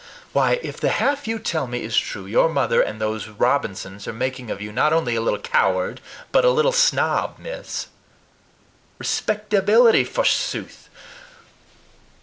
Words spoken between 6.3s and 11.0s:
but a little snob, miss. Respectability, forsooth!